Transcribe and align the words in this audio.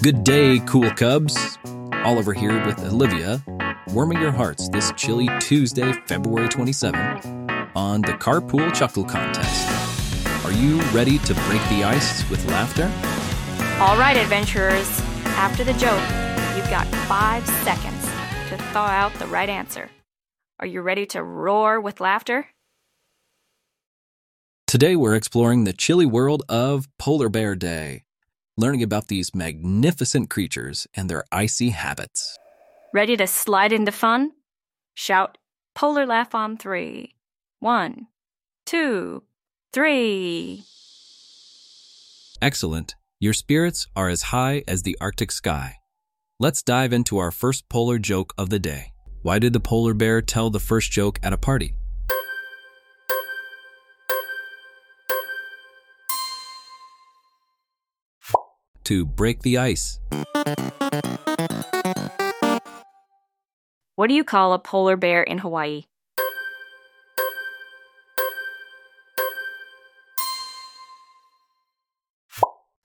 Good 0.00 0.22
day, 0.22 0.60
cool 0.60 0.88
cubs. 0.92 1.58
Oliver 2.04 2.32
here 2.32 2.64
with 2.64 2.78
Olivia, 2.78 3.42
warming 3.88 4.20
your 4.20 4.30
hearts 4.30 4.68
this 4.68 4.92
chilly 4.92 5.28
Tuesday, 5.40 5.92
February 6.06 6.48
27, 6.48 7.50
on 7.74 8.02
the 8.02 8.12
Carpool 8.12 8.72
Chuckle 8.72 9.02
Contest. 9.02 9.68
Are 10.44 10.52
you 10.52 10.80
ready 10.92 11.18
to 11.18 11.34
break 11.34 11.60
the 11.68 11.82
ice 11.82 12.28
with 12.30 12.46
laughter? 12.46 12.84
All 13.82 13.98
right, 13.98 14.16
adventurers. 14.16 14.88
After 15.34 15.64
the 15.64 15.72
joke, 15.72 16.00
you've 16.56 16.70
got 16.70 16.86
five 17.08 17.44
seconds 17.64 18.02
to 18.50 18.56
thaw 18.72 18.86
out 18.86 19.12
the 19.14 19.26
right 19.26 19.48
answer. 19.48 19.90
Are 20.60 20.66
you 20.66 20.80
ready 20.80 21.06
to 21.06 21.24
roar 21.24 21.80
with 21.80 22.00
laughter? 22.00 22.46
Today 24.68 24.94
we're 24.94 25.16
exploring 25.16 25.64
the 25.64 25.72
chilly 25.72 26.06
world 26.06 26.44
of 26.48 26.88
Polar 26.98 27.28
Bear 27.28 27.56
Day, 27.56 28.04
learning 28.58 28.82
about 28.82 29.06
these 29.06 29.34
magnificent 29.36 30.28
creatures 30.28 30.86
and 30.94 31.08
their 31.08 31.22
icy 31.30 31.70
habits. 31.70 32.36
Ready 32.92 33.16
to 33.16 33.26
slide 33.26 33.72
into 33.72 33.92
fun? 33.92 34.32
Shout 34.94 35.38
polar 35.76 36.04
laugh 36.04 36.34
on 36.34 36.56
three. 36.56 37.14
One, 37.60 38.08
two, 38.66 39.22
three. 39.72 40.64
Excellent. 42.42 42.96
Your 43.20 43.32
spirits 43.32 43.86
are 43.94 44.08
as 44.08 44.22
high 44.22 44.64
as 44.66 44.82
the 44.82 44.96
Arctic 45.00 45.30
sky. 45.30 45.76
Let's 46.40 46.62
dive 46.62 46.92
into 46.92 47.18
our 47.18 47.30
first 47.30 47.68
polar 47.68 47.98
joke 47.98 48.34
of 48.36 48.50
the 48.50 48.58
day. 48.58 48.92
Why 49.22 49.38
did 49.38 49.52
the 49.52 49.60
polar 49.60 49.94
bear 49.94 50.20
tell 50.20 50.50
the 50.50 50.60
first 50.60 50.90
joke 50.90 51.20
at 51.22 51.32
a 51.32 51.38
party? 51.38 51.74
To 58.88 59.04
break 59.04 59.42
the 59.42 59.58
ice. 59.58 60.00
What 63.96 64.06
do 64.08 64.14
you 64.14 64.24
call 64.24 64.54
a 64.54 64.58
polar 64.58 64.96
bear 64.96 65.22
in 65.22 65.36
Hawaii? 65.36 65.84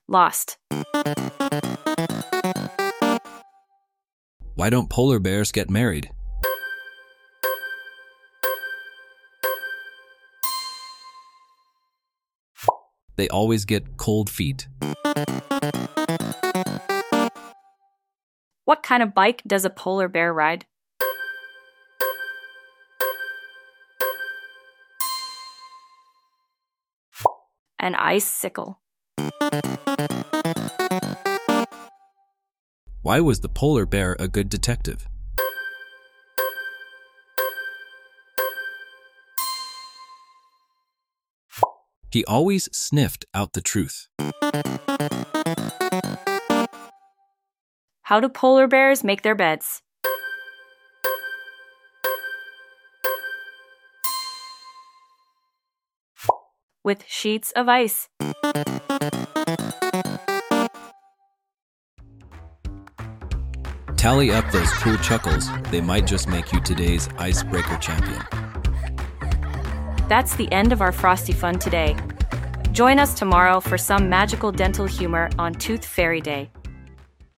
Lost. 0.06 0.58
Why 4.56 4.68
don't 4.68 4.90
polar 4.90 5.18
bears 5.18 5.52
get 5.52 5.70
married? 5.70 6.10
They 13.16 13.28
always 13.28 13.64
get 13.64 13.96
cold 13.96 14.28
feet. 14.28 14.68
What 18.64 18.82
kind 18.82 19.02
of 19.02 19.12
bike 19.12 19.42
does 19.46 19.66
a 19.66 19.70
polar 19.70 20.08
bear 20.08 20.32
ride? 20.32 20.64
An 27.78 27.94
icicle. 27.94 28.80
Why 33.02 33.20
was 33.20 33.40
the 33.40 33.50
polar 33.50 33.84
bear 33.84 34.16
a 34.18 34.28
good 34.28 34.48
detective? 34.48 35.06
He 42.10 42.24
always 42.24 42.70
sniffed 42.72 43.26
out 43.34 43.52
the 43.52 43.60
truth. 43.60 44.08
How 48.04 48.20
do 48.20 48.28
polar 48.28 48.66
bears 48.68 49.02
make 49.02 49.22
their 49.22 49.34
beds? 49.34 49.80
With 56.84 57.02
sheets 57.08 57.50
of 57.56 57.66
ice. 57.66 58.10
Tally 63.96 64.32
up 64.32 64.52
those 64.52 64.70
cool 64.74 64.98
chuckles. 64.98 65.48
They 65.70 65.80
might 65.80 66.06
just 66.06 66.28
make 66.28 66.52
you 66.52 66.60
today's 66.60 67.08
icebreaker 67.16 67.78
champion. 67.78 68.20
That's 70.10 70.36
the 70.36 70.46
end 70.52 70.74
of 70.74 70.82
our 70.82 70.92
Frosty 70.92 71.32
Fun 71.32 71.58
today. 71.58 71.96
Join 72.72 72.98
us 72.98 73.14
tomorrow 73.14 73.60
for 73.60 73.78
some 73.78 74.10
magical 74.10 74.52
dental 74.52 74.84
humor 74.84 75.30
on 75.38 75.54
Tooth 75.54 75.86
Fairy 75.86 76.20
Day. 76.20 76.50